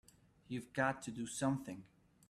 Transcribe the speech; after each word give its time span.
You've 0.47 0.73
got 0.73 1.03
to 1.03 1.11
do 1.11 1.27
something! 1.27 1.83